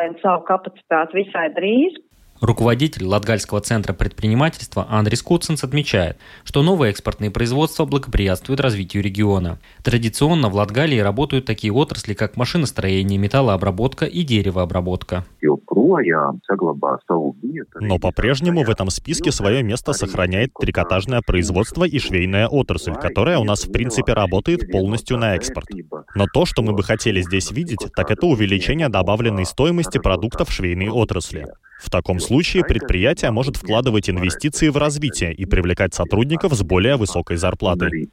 Руководитель 2.42 3.04
Латгальского 3.04 3.60
центра 3.60 3.92
предпринимательства 3.92 4.84
Андрис 4.90 5.22
Куценс 5.22 5.62
отмечает, 5.62 6.16
что 6.42 6.64
новые 6.64 6.90
экспортные 6.90 7.30
производства 7.30 7.84
благоприятствуют 7.84 8.60
развитию 8.60 9.04
региона. 9.04 9.60
Традиционно 9.84 10.48
в 10.48 10.56
Латгалии 10.56 10.98
работают 10.98 11.44
такие 11.44 11.72
отрасли, 11.72 12.14
как 12.14 12.36
машиностроение, 12.36 13.16
металлообработка 13.16 14.06
и 14.06 14.24
деревообработка. 14.24 15.24
Но 17.80 17.98
по-прежнему 18.00 18.64
в 18.64 18.70
этом 18.70 18.90
списке 18.90 19.30
свое 19.30 19.62
место 19.62 19.92
сохраняет 19.92 20.50
трикотажное 20.60 21.22
производство 21.24 21.84
и 21.84 22.00
швейная 22.00 22.48
отрасль, 22.48 22.94
которая 22.94 23.38
у 23.38 23.44
нас 23.44 23.64
в 23.64 23.70
принципе 23.70 24.14
работает 24.14 24.68
полностью 24.72 25.16
на 25.16 25.36
экспорт. 25.36 25.68
Но 26.16 26.26
то, 26.26 26.44
что 26.44 26.62
мы 26.62 26.72
бы 26.72 26.82
хотели 26.82 27.22
здесь 27.22 27.52
видеть, 27.52 27.86
так 27.94 28.10
это 28.10 28.26
увеличение 28.26 28.88
добавленной 28.88 29.46
стоимости 29.46 29.98
продуктов 29.98 30.50
швейной 30.50 30.88
отрасли. 30.88 31.46
В 31.82 31.90
таком 31.90 32.20
случае 32.20 32.62
предприятие 32.62 33.32
может 33.32 33.56
вкладывать 33.56 34.08
инвестиции 34.08 34.68
в 34.68 34.76
развитие 34.76 35.34
и 35.34 35.44
привлекать 35.46 35.92
сотрудников 35.92 36.54
с 36.54 36.62
более 36.62 36.96
высокой 36.96 37.36
зарплатой. 37.36 38.08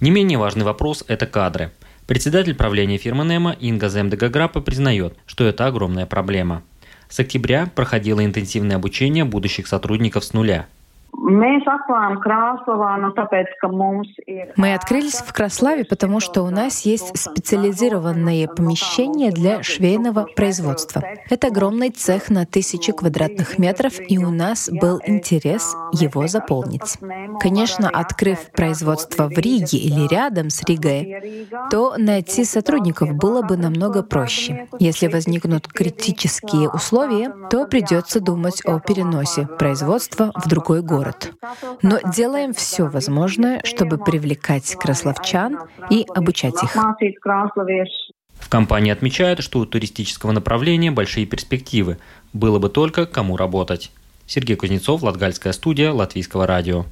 Не 0.00 0.10
менее 0.10 0.38
важный 0.38 0.64
вопрос– 0.64 1.04
это 1.08 1.26
кадры. 1.26 1.70
Председатель 2.08 2.56
правления 2.56 2.98
фирмы 2.98 3.24
Немо 3.24 3.52
Инга 3.52 3.88
Земдегаграпа 3.88 4.60
признает, 4.60 5.16
что 5.24 5.44
это 5.44 5.66
огромная 5.66 6.06
проблема. 6.06 6.62
С 7.08 7.20
октября 7.20 7.70
проходило 7.72 8.24
интенсивное 8.24 8.76
обучение 8.76 9.24
будущих 9.24 9.68
сотрудников 9.68 10.24
с 10.24 10.32
нуля. 10.32 10.66
Мы 14.56 14.74
открылись 14.74 15.14
в 15.14 15.32
Краславе, 15.32 15.86
потому 15.86 16.20
что 16.20 16.42
у 16.42 16.50
нас 16.50 16.82
есть 16.82 17.16
специализированные 17.16 18.48
помещения 18.48 19.30
для 19.30 19.62
швейного 19.62 20.26
производства. 20.36 21.02
Это 21.30 21.46
огромный 21.46 21.88
цех 21.88 22.28
на 22.28 22.44
тысячи 22.44 22.92
квадратных 22.92 23.58
метров, 23.58 23.94
и 23.98 24.18
у 24.18 24.30
нас 24.30 24.68
был 24.70 25.00
интерес 25.06 25.74
его 25.92 26.26
заполнить. 26.26 26.98
Конечно, 27.40 27.88
открыв 27.88 28.50
производство 28.52 29.28
в 29.28 29.38
Риге 29.38 29.78
или 29.78 30.06
рядом 30.08 30.50
с 30.50 30.62
Ригой, 30.64 31.46
то 31.70 31.94
найти 31.96 32.44
сотрудников 32.44 33.14
было 33.14 33.40
бы 33.40 33.56
намного 33.56 34.02
проще. 34.02 34.68
Если 34.78 35.08
возникнут 35.08 35.66
критические 35.66 36.68
условия, 36.68 37.32
то 37.48 37.66
придется 37.66 38.20
думать 38.20 38.60
о 38.66 38.80
переносе 38.80 39.46
производства 39.46 40.30
в 40.34 40.46
другой 40.46 40.82
город 40.82 41.05
город. 41.06 41.32
Но 41.82 42.00
делаем 42.12 42.52
все 42.52 42.86
возможное, 42.86 43.60
чтобы 43.64 43.98
привлекать 43.98 44.74
красловчан 44.76 45.58
и 45.90 46.06
обучать 46.14 46.62
их. 46.62 46.76
В 48.34 48.48
компании 48.50 48.92
отмечают, 48.92 49.42
что 49.42 49.60
у 49.60 49.66
туристического 49.66 50.32
направления 50.32 50.90
большие 50.90 51.26
перспективы. 51.26 51.98
Было 52.32 52.58
бы 52.58 52.68
только 52.68 53.06
кому 53.06 53.36
работать. 53.36 53.90
Сергей 54.26 54.56
Кузнецов, 54.56 55.02
Латгальская 55.02 55.52
студия, 55.52 55.92
Латвийского 55.92 56.46
радио. 56.46 56.84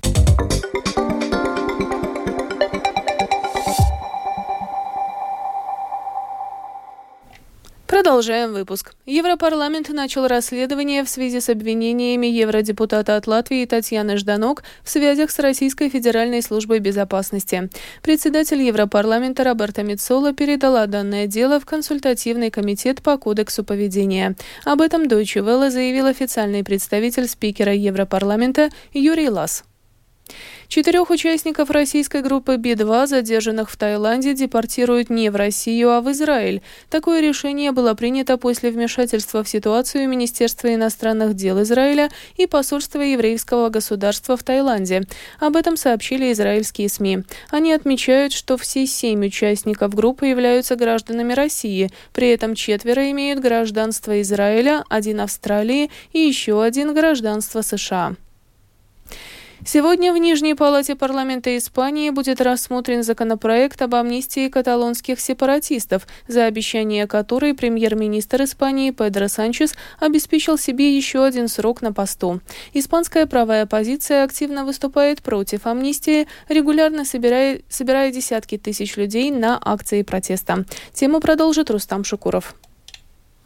Продолжаем 7.94 8.52
выпуск. 8.52 8.92
Европарламент 9.06 9.88
начал 9.90 10.26
расследование 10.26 11.04
в 11.04 11.08
связи 11.08 11.38
с 11.38 11.48
обвинениями 11.48 12.26
евродепутата 12.26 13.14
от 13.14 13.28
Латвии 13.28 13.64
Татьяны 13.66 14.16
Жданок 14.16 14.64
в 14.82 14.90
связях 14.90 15.30
с 15.30 15.38
Российской 15.38 15.88
Федеральной 15.88 16.42
службой 16.42 16.80
безопасности. 16.80 17.70
Председатель 18.02 18.60
Европарламента 18.62 19.44
Роберта 19.44 19.84
Мицола 19.84 20.32
передала 20.32 20.86
данное 20.86 21.28
дело 21.28 21.60
в 21.60 21.66
консультативный 21.66 22.50
комитет 22.50 23.00
по 23.00 23.16
кодексу 23.16 23.62
поведения. 23.62 24.34
Об 24.64 24.80
этом 24.80 25.04
Deutsche 25.04 25.40
Welle 25.40 25.70
заявил 25.70 26.06
официальный 26.06 26.64
представитель 26.64 27.28
спикера 27.28 27.72
Европарламента 27.72 28.70
Юрий 28.92 29.28
Лас. 29.28 29.62
Четырех 30.68 31.10
участников 31.10 31.70
российской 31.70 32.22
группы 32.22 32.56
Би-2, 32.56 33.06
задержанных 33.06 33.70
в 33.70 33.76
Таиланде, 33.76 34.34
депортируют 34.34 35.10
не 35.10 35.30
в 35.30 35.36
Россию, 35.36 35.90
а 35.90 36.00
в 36.00 36.10
Израиль. 36.10 36.62
Такое 36.90 37.20
решение 37.20 37.72
было 37.72 37.94
принято 37.94 38.38
после 38.38 38.70
вмешательства 38.70 39.44
в 39.44 39.48
ситуацию 39.48 40.08
Министерства 40.08 40.74
иностранных 40.74 41.34
дел 41.34 41.62
Израиля 41.62 42.10
и 42.36 42.46
посольства 42.46 43.00
еврейского 43.00 43.68
государства 43.68 44.36
в 44.36 44.42
Таиланде. 44.42 45.02
Об 45.38 45.56
этом 45.56 45.76
сообщили 45.76 46.32
израильские 46.32 46.88
СМИ. 46.88 47.20
Они 47.50 47.72
отмечают, 47.72 48.32
что 48.32 48.56
все 48.56 48.86
семь 48.86 49.26
участников 49.26 49.94
группы 49.94 50.26
являются 50.26 50.76
гражданами 50.76 51.32
России. 51.34 51.90
При 52.12 52.30
этом 52.30 52.54
четверо 52.54 53.10
имеют 53.10 53.40
гражданство 53.40 54.20
Израиля, 54.22 54.84
один 54.88 55.20
Австралии 55.20 55.90
и 56.12 56.20
еще 56.20 56.62
один 56.62 56.94
гражданство 56.94 57.62
США. 57.62 58.16
Сегодня 59.66 60.12
в 60.12 60.18
Нижней 60.18 60.54
палате 60.54 60.94
парламента 60.94 61.56
Испании 61.56 62.10
будет 62.10 62.42
рассмотрен 62.42 63.02
законопроект 63.02 63.80
об 63.80 63.94
амнистии 63.94 64.48
каталонских 64.48 65.18
сепаратистов, 65.18 66.06
за 66.28 66.44
обещание 66.44 67.06
которой 67.06 67.54
премьер-министр 67.54 68.44
Испании 68.44 68.90
Педро 68.90 69.26
Санчес 69.26 69.74
обеспечил 69.98 70.58
себе 70.58 70.94
еще 70.94 71.24
один 71.24 71.48
срок 71.48 71.80
на 71.80 71.94
посту. 71.94 72.40
Испанская 72.74 73.24
правая 73.26 73.62
оппозиция 73.62 74.24
активно 74.24 74.66
выступает 74.66 75.22
против 75.22 75.66
амнистии, 75.66 76.28
регулярно 76.50 77.06
собирая, 77.06 77.62
собирая 77.70 78.12
десятки 78.12 78.58
тысяч 78.58 78.98
людей 78.98 79.30
на 79.30 79.58
акции 79.60 80.02
протеста. 80.02 80.66
Тему 80.92 81.20
продолжит 81.20 81.70
Рустам 81.70 82.04
Шукуров. 82.04 82.54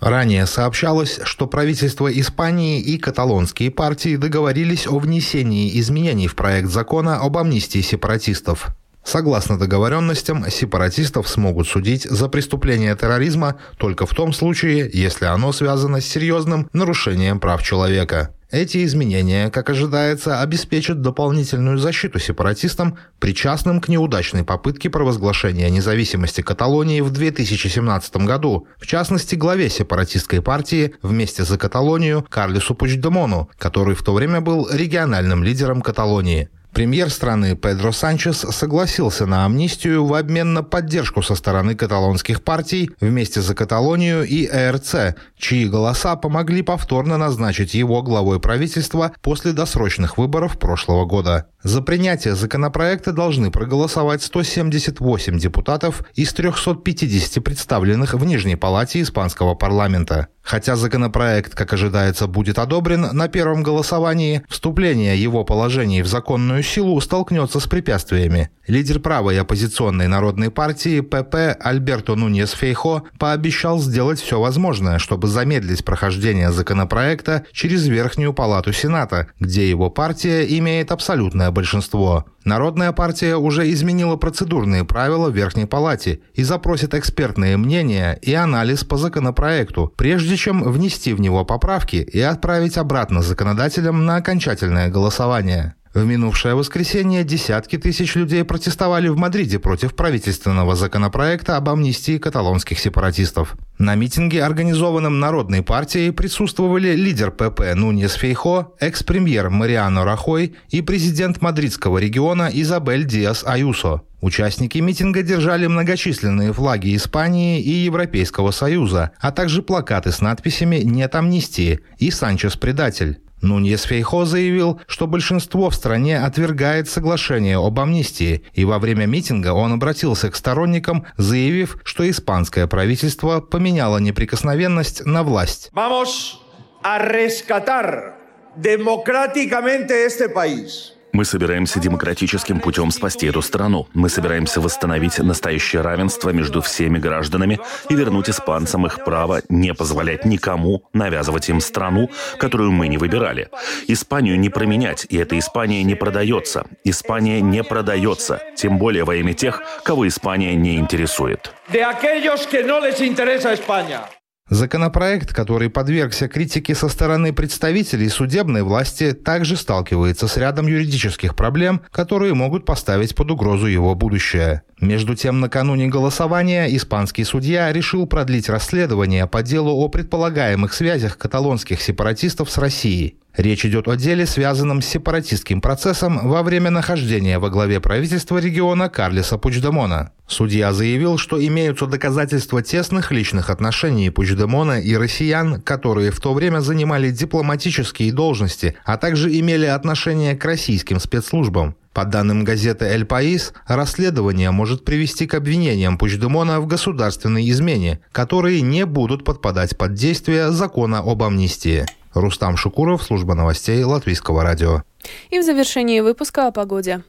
Ранее 0.00 0.46
сообщалось, 0.46 1.18
что 1.24 1.46
правительство 1.46 2.06
Испании 2.06 2.80
и 2.80 2.98
каталонские 2.98 3.70
партии 3.72 4.16
договорились 4.16 4.86
о 4.86 4.98
внесении 4.98 5.78
изменений 5.80 6.28
в 6.28 6.36
проект 6.36 6.68
закона 6.68 7.16
об 7.16 7.36
амнистии 7.36 7.80
сепаратистов. 7.80 8.68
Согласно 9.02 9.58
договоренностям, 9.58 10.48
сепаратистов 10.50 11.28
смогут 11.28 11.66
судить 11.66 12.04
за 12.04 12.28
преступление 12.28 12.94
терроризма 12.94 13.56
только 13.76 14.06
в 14.06 14.14
том 14.14 14.32
случае, 14.32 14.88
если 14.92 15.24
оно 15.24 15.52
связано 15.52 16.00
с 16.00 16.06
серьезным 16.06 16.68
нарушением 16.72 17.40
прав 17.40 17.62
человека. 17.62 18.34
Эти 18.50 18.82
изменения, 18.86 19.50
как 19.50 19.68
ожидается, 19.68 20.40
обеспечат 20.40 21.02
дополнительную 21.02 21.76
защиту 21.76 22.18
сепаратистам, 22.18 22.96
причастным 23.18 23.78
к 23.78 23.88
неудачной 23.88 24.42
попытке 24.42 24.88
провозглашения 24.88 25.68
независимости 25.68 26.40
Каталонии 26.40 27.02
в 27.02 27.10
2017 27.10 28.16
году, 28.16 28.66
в 28.78 28.86
частности, 28.86 29.34
главе 29.34 29.68
сепаратистской 29.68 30.40
партии 30.40 30.94
«Вместе 31.02 31.44
за 31.44 31.58
Каталонию» 31.58 32.24
Карлесу 32.26 32.74
Пучдемону, 32.74 33.50
который 33.58 33.94
в 33.94 34.02
то 34.02 34.14
время 34.14 34.40
был 34.40 34.66
региональным 34.72 35.44
лидером 35.44 35.82
Каталонии. 35.82 36.48
Премьер 36.72 37.10
страны 37.10 37.56
Педро 37.56 37.92
Санчес 37.92 38.38
согласился 38.38 39.26
на 39.26 39.44
амнистию 39.44 40.04
в 40.04 40.14
обмен 40.14 40.52
на 40.52 40.62
поддержку 40.62 41.22
со 41.22 41.34
стороны 41.34 41.74
каталонских 41.74 42.42
партий 42.42 42.92
вместе 43.00 43.40
за 43.40 43.54
Каталонию 43.54 44.22
и 44.24 44.46
ЭРЦ, 44.46 45.16
чьи 45.38 45.66
голоса 45.66 46.16
помогли 46.16 46.62
повторно 46.62 47.16
назначить 47.16 47.74
его 47.74 48.02
главой 48.02 48.40
правительства 48.40 49.12
после 49.22 49.52
досрочных 49.52 50.18
выборов 50.18 50.58
прошлого 50.58 51.06
года. 51.06 51.46
За 51.62 51.82
принятие 51.82 52.34
законопроекта 52.36 53.12
должны 53.12 53.50
проголосовать 53.50 54.22
178 54.22 55.38
депутатов 55.38 56.02
из 56.14 56.32
350 56.32 57.42
представленных 57.42 58.14
в 58.14 58.24
Нижней 58.24 58.56
палате 58.56 59.02
испанского 59.02 59.54
парламента. 59.54 60.28
Хотя 60.48 60.76
законопроект, 60.76 61.54
как 61.54 61.74
ожидается, 61.74 62.26
будет 62.26 62.58
одобрен 62.58 63.08
на 63.12 63.28
первом 63.28 63.62
голосовании, 63.62 64.42
вступление 64.48 65.20
его 65.20 65.44
положений 65.44 66.00
в 66.00 66.06
законную 66.06 66.62
силу 66.62 66.98
столкнется 67.02 67.60
с 67.60 67.66
препятствиями. 67.66 68.48
Лидер 68.66 68.98
правой 68.98 69.38
оппозиционной 69.38 70.08
народной 70.08 70.50
партии 70.50 71.00
ПП 71.00 71.54
Альберто 71.60 72.14
Нуньес 72.14 72.52
Фейхо 72.52 73.02
пообещал 73.18 73.78
сделать 73.78 74.20
все 74.20 74.40
возможное, 74.40 74.98
чтобы 74.98 75.27
замедлить 75.28 75.84
прохождение 75.84 76.50
законопроекта 76.52 77.44
через 77.52 77.86
Верхнюю 77.86 78.32
палату 78.32 78.72
Сената, 78.72 79.28
где 79.38 79.68
его 79.68 79.90
партия 79.90 80.44
имеет 80.58 80.90
абсолютное 80.90 81.50
большинство. 81.50 82.24
Народная 82.44 82.92
партия 82.92 83.36
уже 83.36 83.70
изменила 83.70 84.16
процедурные 84.16 84.84
правила 84.84 85.28
в 85.28 85.36
Верхней 85.36 85.66
Палате 85.66 86.20
и 86.32 86.42
запросит 86.42 86.94
экспертные 86.94 87.56
мнения 87.56 88.18
и 88.22 88.32
анализ 88.32 88.84
по 88.84 88.96
законопроекту, 88.96 89.92
прежде 89.96 90.36
чем 90.36 90.62
внести 90.62 91.12
в 91.12 91.20
него 91.20 91.44
поправки 91.44 91.96
и 91.96 92.20
отправить 92.20 92.78
обратно 92.78 93.22
законодателям 93.22 94.06
на 94.06 94.16
окончательное 94.16 94.88
голосование. 94.88 95.74
В 95.94 96.04
минувшее 96.04 96.54
воскресенье 96.54 97.24
десятки 97.24 97.78
тысяч 97.78 98.14
людей 98.14 98.44
протестовали 98.44 99.08
в 99.08 99.16
Мадриде 99.16 99.58
против 99.58 99.94
правительственного 99.94 100.76
законопроекта 100.76 101.56
об 101.56 101.70
амнистии 101.70 102.18
каталонских 102.18 102.78
сепаратистов. 102.78 103.56
На 103.78 103.94
митинге, 103.94 104.44
организованном 104.44 105.18
Народной 105.18 105.62
партией, 105.62 106.12
присутствовали 106.12 106.94
лидер 106.94 107.30
ПП 107.30 107.74
Нуньес 107.74 108.14
Фейхо, 108.14 108.72
экс-премьер 108.80 109.50
Мариано 109.50 110.04
Рахой 110.04 110.56
и 110.68 110.82
президент 110.82 111.40
мадридского 111.40 111.98
региона 111.98 112.50
Изабель 112.52 113.04
Диас 113.04 113.42
Аюсо. 113.46 114.02
Участники 114.20 114.78
митинга 114.78 115.22
держали 115.22 115.68
многочисленные 115.68 116.52
флаги 116.52 116.96
Испании 116.96 117.62
и 117.62 117.70
Европейского 117.70 118.50
Союза, 118.50 119.12
а 119.20 119.30
также 119.30 119.62
плакаты 119.62 120.10
с 120.10 120.20
надписями 120.20 120.76
«Нет 120.76 121.14
амнистии» 121.14 121.80
и 121.98 122.10
«Санчес 122.10 122.56
предатель». 122.56 123.20
Нуньес 123.40 123.82
Фейхо 123.84 124.24
заявил, 124.24 124.80
что 124.86 125.06
большинство 125.06 125.70
в 125.70 125.74
стране 125.74 126.18
отвергает 126.18 126.88
соглашение 126.88 127.56
об 127.56 127.78
амнистии, 127.78 128.44
и 128.52 128.64
во 128.64 128.78
время 128.78 129.06
митинга 129.06 129.52
он 129.52 129.72
обратился 129.72 130.30
к 130.30 130.36
сторонникам, 130.36 131.06
заявив, 131.16 131.78
что 131.84 132.08
испанское 132.08 132.66
правительство 132.66 133.40
поменяло 133.40 133.98
неприкосновенность 133.98 135.06
на 135.06 135.22
власть. 135.22 135.70
Vamos 135.72 136.40
a 136.82 136.98
rescatar 136.98 138.16
democráticamente 138.56 139.92
este 140.04 140.28
país. 140.28 140.97
Мы 141.12 141.24
собираемся 141.24 141.80
демократическим 141.80 142.60
путем 142.60 142.90
спасти 142.90 143.26
эту 143.26 143.42
страну. 143.42 143.86
Мы 143.94 144.08
собираемся 144.08 144.60
восстановить 144.60 145.18
настоящее 145.18 145.82
равенство 145.82 146.30
между 146.30 146.60
всеми 146.60 146.98
гражданами 146.98 147.58
и 147.88 147.94
вернуть 147.94 148.30
испанцам 148.30 148.86
их 148.86 149.04
право 149.04 149.42
не 149.48 149.74
позволять 149.74 150.24
никому 150.24 150.84
навязывать 150.92 151.48
им 151.48 151.60
страну, 151.60 152.10
которую 152.38 152.72
мы 152.72 152.88
не 152.88 152.98
выбирали. 152.98 153.48
Испанию 153.88 154.38
не 154.38 154.48
променять, 154.48 155.06
и 155.08 155.16
эта 155.16 155.38
Испания 155.38 155.82
не 155.82 155.94
продается. 155.94 156.66
Испания 156.84 157.40
не 157.40 157.64
продается, 157.64 158.42
тем 158.56 158.78
более 158.78 159.04
во 159.04 159.16
имя 159.16 159.34
тех, 159.34 159.62
кого 159.84 160.06
Испания 160.06 160.54
не 160.54 160.76
интересует. 160.76 161.52
De 161.72 161.82
aquellos 161.82 162.46
que 162.46 162.62
no 162.62 162.80
les 162.80 163.00
interesa 163.00 163.52
España. 163.52 164.17
Законопроект, 164.50 165.34
который 165.34 165.68
подвергся 165.68 166.26
критике 166.26 166.74
со 166.74 166.88
стороны 166.88 167.34
представителей 167.34 168.08
судебной 168.08 168.62
власти, 168.62 169.12
также 169.12 169.56
сталкивается 169.56 170.26
с 170.26 170.38
рядом 170.38 170.66
юридических 170.66 171.36
проблем, 171.36 171.82
которые 171.90 172.32
могут 172.32 172.64
поставить 172.64 173.14
под 173.14 173.30
угрозу 173.30 173.66
его 173.66 173.94
будущее. 173.94 174.62
Между 174.80 175.14
тем, 175.14 175.40
накануне 175.40 175.88
голосования 175.88 176.74
испанский 176.74 177.24
судья 177.24 177.70
решил 177.72 178.06
продлить 178.06 178.48
расследование 178.48 179.26
по 179.26 179.42
делу 179.42 179.72
о 179.72 179.88
предполагаемых 179.88 180.72
связях 180.72 181.18
каталонских 181.18 181.82
сепаратистов 181.82 182.50
с 182.50 182.56
Россией. 182.56 183.18
Речь 183.38 183.64
идет 183.64 183.86
о 183.86 183.94
деле, 183.94 184.26
связанном 184.26 184.82
с 184.82 184.86
сепаратистским 184.86 185.60
процессом 185.60 186.28
во 186.28 186.42
время 186.42 186.70
нахождения 186.70 187.38
во 187.38 187.50
главе 187.50 187.78
правительства 187.78 188.38
региона 188.38 188.88
Карлиса 188.88 189.38
Пучдемона. 189.38 190.10
Судья 190.26 190.72
заявил, 190.72 191.18
что 191.18 191.40
имеются 191.40 191.86
доказательства 191.86 192.62
тесных 192.62 193.12
личных 193.12 193.48
отношений 193.48 194.10
Пучдемона 194.10 194.80
и 194.80 194.96
россиян, 194.96 195.62
которые 195.62 196.10
в 196.10 196.18
то 196.18 196.34
время 196.34 196.58
занимали 196.58 197.12
дипломатические 197.12 198.12
должности, 198.12 198.74
а 198.84 198.96
также 198.96 199.30
имели 199.38 199.66
отношение 199.66 200.34
к 200.34 200.44
российским 200.44 200.98
спецслужбам. 200.98 201.76
По 201.92 202.04
данным 202.04 202.42
газеты 202.42 202.86
«Эль 202.86 203.04
Паис», 203.04 203.52
расследование 203.68 204.50
может 204.50 204.84
привести 204.84 205.28
к 205.28 205.34
обвинениям 205.34 205.96
Пучдемона 205.96 206.60
в 206.60 206.66
государственной 206.66 207.48
измене, 207.50 208.00
которые 208.10 208.62
не 208.62 208.84
будут 208.84 209.24
подпадать 209.24 209.78
под 209.78 209.94
действие 209.94 210.50
закона 210.50 210.98
об 210.98 211.22
амнистии. 211.22 211.86
Рустам 212.14 212.56
Шукуров, 212.56 213.02
служба 213.02 213.34
новостей 213.34 213.82
Латвийского 213.84 214.42
радио. 214.42 214.82
И 215.30 215.38
в 215.38 215.44
завершении 215.44 216.00
выпуска 216.00 216.48
о 216.48 216.52
погоде. 216.52 217.02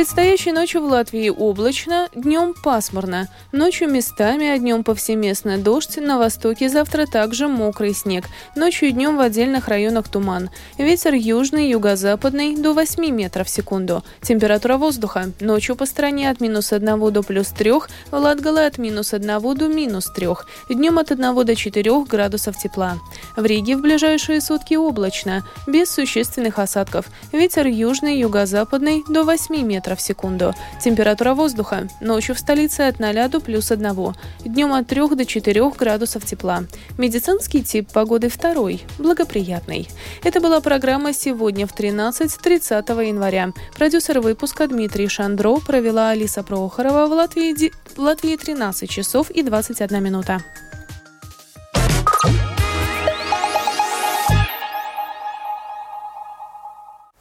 Предстоящей 0.00 0.52
ночью 0.52 0.80
в 0.80 0.86
Латвии 0.86 1.28
облачно, 1.28 2.08
днем 2.14 2.54
пасмурно. 2.54 3.28
Ночью 3.52 3.90
местами, 3.90 4.48
а 4.48 4.56
днем 4.56 4.82
повсеместно 4.82 5.58
дождь. 5.58 5.98
На 5.98 6.16
востоке 6.16 6.70
завтра 6.70 7.04
также 7.04 7.48
мокрый 7.48 7.92
снег. 7.92 8.24
Ночью 8.56 8.88
и 8.88 8.92
днем 8.92 9.18
в 9.18 9.20
отдельных 9.20 9.68
районах 9.68 10.08
туман. 10.08 10.48
Ветер 10.78 11.12
южный, 11.12 11.68
юго-западный 11.68 12.56
до 12.56 12.72
8 12.72 13.10
метров 13.10 13.46
в 13.46 13.50
секунду. 13.50 14.02
Температура 14.22 14.78
воздуха. 14.78 15.32
Ночью 15.38 15.76
по 15.76 15.84
стране 15.84 16.30
от 16.30 16.40
минус 16.40 16.72
1 16.72 17.12
до 17.12 17.22
плюс 17.22 17.48
3, 17.48 17.70
в 17.70 17.88
Латгале 18.12 18.64
от 18.64 18.78
минус 18.78 19.12
1 19.12 19.54
до 19.54 19.68
минус 19.68 20.10
3. 20.16 20.28
Днем 20.70 20.98
от 20.98 21.10
1 21.10 21.44
до 21.44 21.54
4 21.54 22.04
градусов 22.04 22.56
тепла. 22.56 22.96
В 23.36 23.44
Риге 23.44 23.76
в 23.76 23.82
ближайшие 23.82 24.40
сутки 24.40 24.76
облачно, 24.76 25.44
без 25.66 25.90
существенных 25.90 26.58
осадков. 26.58 27.04
Ветер 27.32 27.66
южный, 27.66 28.18
юго-западный 28.18 29.04
до 29.06 29.24
8 29.24 29.60
метров 29.60 29.89
в 29.96 30.00
секунду. 30.00 30.54
Температура 30.80 31.34
воздуха. 31.34 31.88
Ночью 32.00 32.34
в 32.34 32.38
столице 32.38 32.82
от 32.82 32.98
0 32.98 33.28
до 33.28 33.40
плюс 33.40 33.70
1. 33.70 34.14
Днем 34.44 34.72
от 34.72 34.86
3 34.86 35.08
до 35.14 35.24
4 35.24 35.70
градусов 35.70 36.24
тепла. 36.24 36.64
Медицинский 36.98 37.62
тип 37.62 37.92
погоды 37.92 38.28
второй. 38.28 38.82
Благоприятный. 38.98 39.88
Это 40.24 40.40
была 40.40 40.60
программа 40.60 41.12
«Сегодня 41.12 41.66
в 41.66 41.74
13.30 41.74 43.06
января». 43.06 43.52
Продюсер 43.74 44.20
выпуска 44.20 44.66
Дмитрий 44.66 45.08
Шандро 45.08 45.56
провела 45.56 46.10
Алиса 46.10 46.42
Прохорова 46.42 47.06
в 47.06 47.12
Латвии, 47.12 47.72
в 47.94 47.98
Латвии 47.98 48.36
13 48.36 48.88
часов 48.88 49.30
и 49.30 49.42
21 49.42 50.02
минута. 50.02 50.42